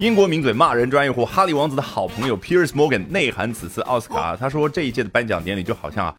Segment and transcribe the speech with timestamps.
[0.00, 4.34] 英国名嘴、骂人专业户、哈利王子的好朋友 Piers Morgan 内涵此次奥斯卡。
[4.34, 6.14] 他说这一届的颁奖典礼就好像啊，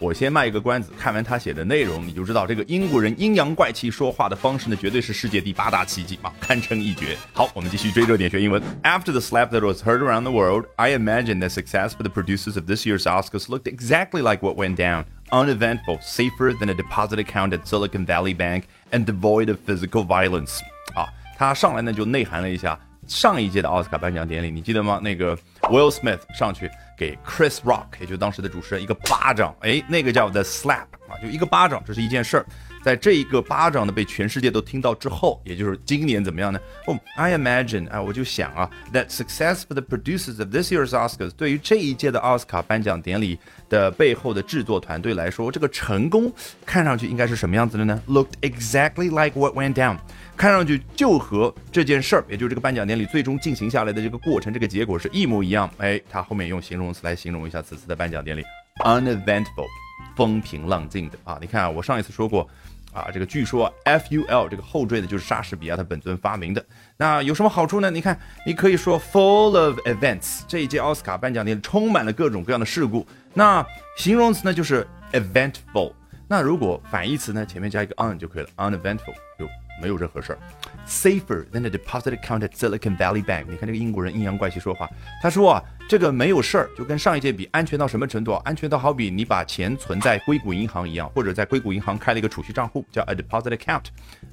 [0.00, 7.18] 我先卖一个关子，看完他写的内容，你就知道这个英国人阴阳怪气说话的方式呢，绝对是世界第八大奇迹啊，堪称一绝。
[7.34, 8.62] 好，我们继续追热点学英文。
[8.82, 12.56] After the slap that was heard around the world, I imagine the success for the producers
[12.56, 15.04] of this year's Oscars looked exactly like what went down.
[15.30, 20.60] Uneventful, safer than a deposit account at Silicon Valley Bank, and devoid of physical violence.
[20.94, 21.12] 啊。
[21.41, 24.99] 他上来呢就内涵了一下上一届的奥斯卡颁奖典礼，你记得吗？
[25.01, 32.45] 那个 Will Smith 上去给 Chris Rock，也就当时的主持人一个巴掌，哎，那个叫 The Slap 啊，就一个巴掌，这是一件事儿。
[32.83, 36.59] 在这一个巴掌呢被全世界都听到之后，也就是今年怎么样呢？
[36.87, 43.37] 哦，I imagine 啊，我就想啊，that success for the producers of this year's Oscars 对于这一届的奥斯卡颁奖典礼
[43.69, 46.31] 的背后的制作团队来说，这个成功
[46.65, 49.97] 看上去应该是什么样子的呢？Looked exactly like what went down，
[50.35, 55.69] 看上去就和这件事儿，也就是这个颁奖典礼最终进行下来的这个过程，这个结果是一模一样。
[55.77, 58.43] 哎，他后面用形容词来形容一下此次的颁奖典礼
[58.83, 59.67] ，uneventful，
[60.15, 61.37] 风平浪静的啊。
[61.41, 62.47] 你看啊，我上一次说过。
[62.93, 66.61] 啊，这个据说 F U L 这个后缀的就是莎士比亚他本尊发明的。
[66.97, 67.89] 那有什么好处呢？
[67.89, 73.07] 你看，你可以说 full of events，这一届奥斯卡颁奖典礼充满了各种各样的事故。
[73.33, 75.93] 那形容词呢就是 eventful。
[76.31, 79.45] 那如果反义词呢，前面加一个 un 就可以了，uneventful 就
[79.81, 80.39] 没有任何事儿。
[80.87, 83.47] Safer than a deposit account at Silicon Valley Bank。
[83.49, 84.89] 你看这个英国人阴阳怪气说话，
[85.21, 88.41] 他说啊，这个没有事儿，就跟上一届比安全到什么程度啊？
[88.45, 93.87] 安全到好比你把钱存在硅谷银行一样，或者在硅谷银行开了一个储蓄账户，叫 a deposit account。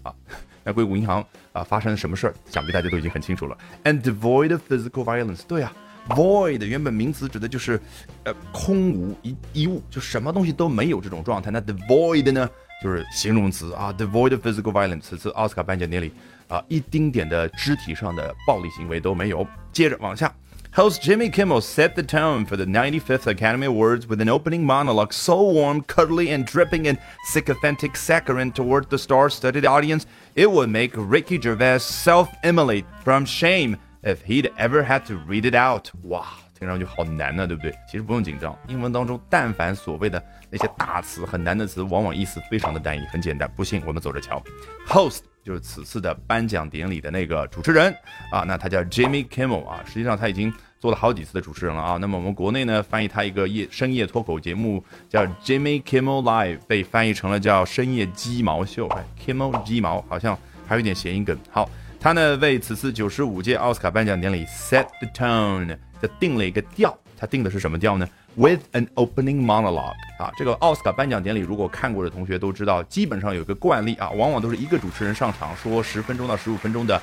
[0.05, 0.15] 啊，
[0.63, 2.35] 那硅谷银行啊发生了什么事儿？
[2.49, 3.59] 想必大家都已经很清楚了。
[3.83, 5.41] And devoid of physical violence。
[5.49, 5.73] 对啊
[6.10, 7.80] ，void 原本名词指的就是
[8.24, 11.52] 呃空无一一物，就什么东西都没有这种状态。
[11.52, 12.50] 那 devoid 呢，
[12.84, 15.02] 就是形容词啊，devoid of physical violence。
[15.02, 16.12] 此次奥斯卡颁奖典礼。
[16.50, 19.48] 啊，一丁点的肢体上的暴力行为都没有。
[19.72, 20.32] 接着往下，
[20.76, 25.42] Host Jimmy Kimmel set the tone for the 95th Academy Awards with an opening monologue so
[25.42, 26.98] warm, cuddly, and dripping in
[27.32, 30.06] sycophantic saccharine toward the star-studded audience,
[30.36, 35.55] it would make Ricky Gervais self-immolate from shame if he'd ever had to read it
[35.55, 35.89] out.
[36.09, 36.27] 哇，
[36.59, 37.73] 听上去好难呢，对不对？
[37.87, 43.51] 其实不用紧张，英文当中但凡所谓的那些大词、很难的词，往往意思非常的单一，很简单。
[43.57, 44.43] 不信我们走着瞧。
[44.87, 47.95] Host 就是此次的颁奖典礼的那个主持人
[48.31, 51.97] 啊，那他叫 Jimmy Kimmel 啊，实际上他已经做了好几次的主持人了啊。
[51.97, 58.87] 那么我们国内呢翻译他一个夜深夜脱口节目叫 Jimmy Kimmel Live，被翻译成了叫深夜鸡毛秀。
[58.89, 61.39] 哎，Kimmel 鸡毛好像还有一点谐音梗。
[61.51, 61.71] 好，
[62.01, 66.97] 他呢为此次九十五届奥斯卡颁奖典礼 set the tone，他定了一个调。
[67.21, 77.03] 他定的是什么调呢？With an opening monologue 啊，这个奥斯卡颁奖典礼，如果看过的同学都知道，基本上有一个惯例啊，往往都是一个主持人上场说十分钟到十五分钟的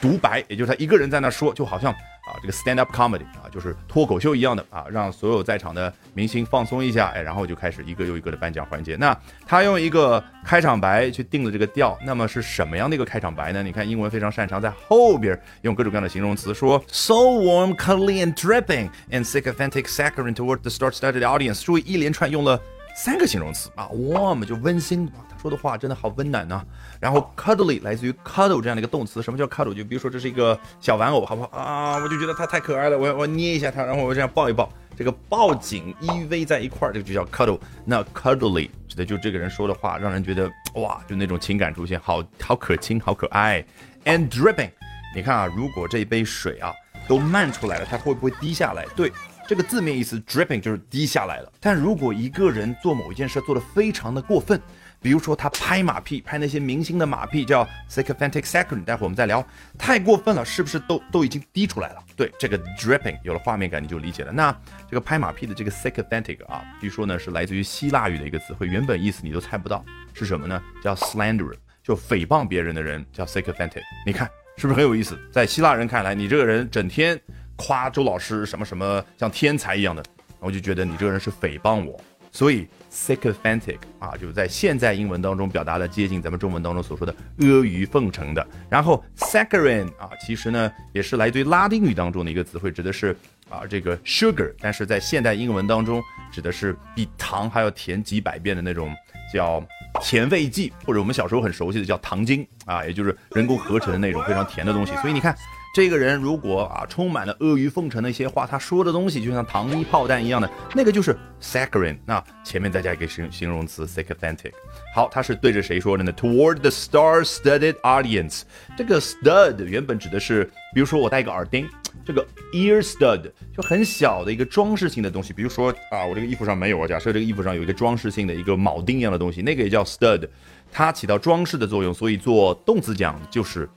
[0.00, 1.94] 独白，也就是他一个人在那说，就好像。
[2.26, 8.96] 啊，这个 stand up comedy 啊，就是脱口秀一样的啊，让所有在场的明星放松一下，哎，然后就开始一个又一个的颁奖环节。
[8.96, 13.62] 那他用一个开场白去定了这个调，那么是什么样的一个开场白呢？
[13.62, 21.62] 你看英文非常擅长在后边用各种各样的形容词，说 so warm, cuddly and dripping and sycophantic saccharine toward the star-studded audience。
[21.62, 22.60] 注意一连串用了
[22.96, 25.06] 三个形容词啊，warm 就温馨。
[25.28, 26.64] 他说的话真的好温暖呢。
[26.98, 29.22] 然后 cuddly 来自于 cuddle 这样的一个动词。
[29.22, 29.74] 什么叫 cuddle？
[29.74, 31.98] 就比如说这是一个小玩偶，好不好啊？
[31.98, 37.60] 我就觉得它太可爱了，我我捏一下它，然后我这样抱一抱，这个抱紧依偎在一块儿，这个就叫 cuddle。
[37.84, 43.62] 那 cuddly 指的就这个人说的话，让人觉得哇，就那种情感出现，好好可亲，好可爱。
[44.06, 44.70] And dripping，
[45.14, 46.72] 你看啊，如果这一杯水啊
[47.06, 48.86] 都漫出来了，它会不会滴下来？
[48.96, 49.12] 对，
[49.46, 51.52] 这个字面意思 dripping 就是滴下来了。
[51.60, 54.60] 但如果一个人做某一件事做得非常的过分，
[55.00, 58.84] 比如说他拍马屁，拍那些明星的马屁，叫 sycophantic saccharine。
[58.84, 59.46] 待会儿我们再聊，
[59.78, 62.02] 太过分了，是不是都都已经滴出来了？
[62.16, 64.32] 对，这个 dripping 有了画面感，你就理解了。
[64.32, 64.50] 那
[64.90, 70.60] 这个拍马屁的这个 sycophantic 啊，据说呢是来自于希腊语的一个词汇，原本意思你都猜不到是什么呢？
[70.82, 73.82] 叫 slanderer，就诽谤别人的人叫 sycophantic。
[74.04, 75.16] 你看是不是很有意思？
[75.30, 77.20] 在希腊人看来，你这个人整天
[77.56, 80.02] 夸周老师什么什么像天才一样的，
[80.38, 82.00] 我就觉得你这个人是诽谤我。
[82.32, 88.46] 所以 sycophantic 啊，就是在现在英文当中表达了接近咱们中文当中所说的阿谀奉承的。
[88.68, 93.16] 然后 saccharin 啊，其实呢也是来自于拉丁语当中的一个词汇，指的是
[93.48, 98.94] 啊这个 sugar，但是在现代英文当中指的是比糖还要甜几百遍的那种
[99.32, 99.64] 叫
[100.02, 104.94] 甜味剂，或者我们小时候很熟悉的叫糖精啊，也就是人工合成的那种非常甜的东西。
[104.96, 105.34] 所以你看。
[105.76, 111.98] 这个人如果啊充满了阿谀奉承的一些话，他说的东西就像糖衣炮弹一样的，那个就是 saccharine。
[112.06, 114.52] 那前面再加一个形形容词 sycophantic。
[114.94, 118.44] 好，他是对着谁说的呢？Toward the star-studded audience。
[118.74, 121.68] 这个 stud 原本指的是，比如说我戴一个耳钉，
[122.06, 125.34] 这个 ear stud 就很小的一个装饰性的东西。
[125.34, 130.26] 比如说啊，我这个衣服上没有啊，假设这个衣服上有一个装饰性的一个铆钉一样的东西，那个也叫 stud，
[130.72, 133.68] 它起到装饰的作用，所以做动词讲就是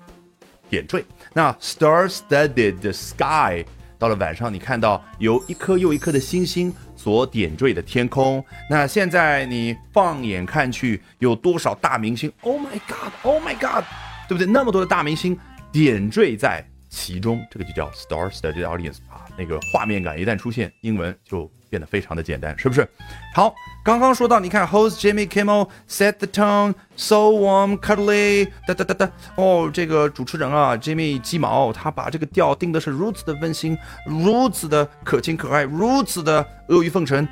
[0.70, 1.04] 点缀。
[1.34, 3.66] 那 star-studded the sky，
[3.98, 8.44] 到了晚上你看到由一颗又一颗的星星所点缀的天空。
[8.70, 13.84] 那现在你放眼看去，有多少大明星？Oh my god！Oh my god！
[14.28, 14.46] 对不对？
[14.46, 15.38] 那么多的大明星
[15.72, 19.26] 点缀在其中，这个就叫 star-studded audience 啊。
[19.38, 22.87] 那个画面感一旦出现，英文就变得非常的简单，是不是？
[23.35, 23.55] 好，
[23.85, 29.11] 刚刚说到，你看，host Jimmy Kimmel set the tone so warm, cuddly，哒哒哒哒。
[29.37, 33.77] 哦，这个主持人啊，Jimmy 鸡毛，他把这个调定的是如此的温馨，
[34.07, 37.27] 如此的可亲可爱，如此的阿谀奉承。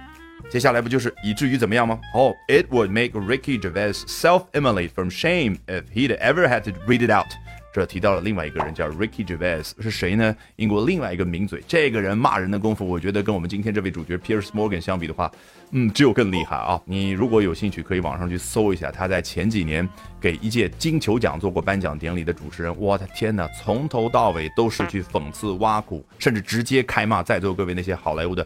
[0.50, 1.98] 接下来不就是以至于怎么样吗？
[2.14, 7.28] 哦，It would make Ricky Gervais self-immolate from shame if he'd ever had to read it out。
[7.77, 10.35] 这提到了另外一个人叫 Ricky Gervais，是谁呢？
[10.55, 11.63] 英国另外一个名嘴。
[11.67, 15.31] 这个人骂人的功夫，我觉得跟我们今天这位主角 Pierce Morgan 相比的话，
[15.69, 16.81] 嗯，只有更厉害啊！
[16.85, 19.87] 你如果有兴趣，可以网上去搜一下，他在前几年
[20.19, 22.75] 给一届金球奖做过颁奖典礼的主持人。
[22.79, 28.43] 我的天哪，从头到尾都是去讽刺、挖苦，甚至直接开骂在座各位那些好莱坞的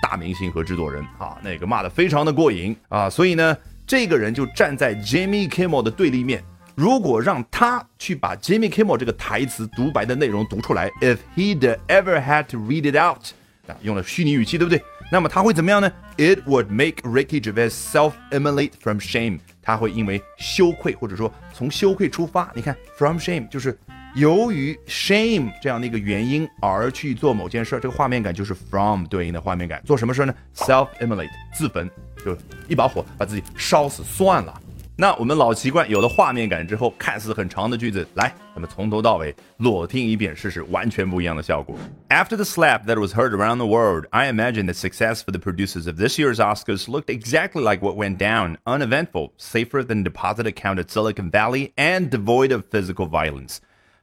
[0.00, 3.10] 大明星和制作人啊，那个骂的非常的过瘾啊！
[3.10, 3.54] 所以呢，
[3.86, 6.42] 这个人就站在 Jimmy Kimmel 的对立面。
[6.74, 13.26] 如果让他去把 Jimmy Kimmel 这个台词独白的内容读出来，If he'd ever had to read it out，
[13.70, 14.82] 啊，用了虚拟语气，对不对？
[15.10, 19.40] 那么他会怎么样呢？It would make Ricky Gervais self-immolate from shame。
[19.60, 23.78] 他会因为羞愧，或者说从羞愧出发，你看，from shame 就是
[24.14, 29.82] 由于 shame 这样的一个原因而去做某件事，这个画面感就是 from 对应的画面感。
[29.84, 31.88] 做什么事呢？self-immolate 自焚，
[32.24, 32.36] 就
[32.66, 34.61] 一把火把自己烧死算了。
[34.99, 41.77] 那我们老习惯，有了画面感之后，看似很长的句子，来，咱们从头到尾裸听一遍试试，完全不一样的效果。
[42.09, 45.87] After the slap that was heard around the world, I imagine the success for the producers
[45.87, 50.79] of this year's Oscars looked exactly like what went down, uneventful, safer than deposit account
[50.79, 53.61] at Silicon Valley, and devoid of physical violence.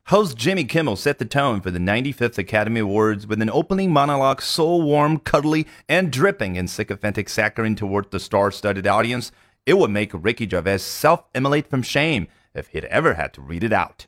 [0.09, 4.43] Host Jimmy Kimmel set the tone for the 95th Academy Awards with an opening monologue
[4.43, 9.33] so warm, cuddly, and dripping in sycophantic saccharine toward the star-studded audience
[9.65, 13.73] it would make Ricky Gervais self-immolate from shame if he'd ever had to read it
[13.73, 14.07] out.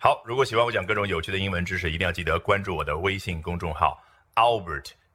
[0.00, 4.02] 好，如果喜欢我讲各种有趣的英文知识，一定要记得关注我的微信公众号
[4.34, 4.90] Albert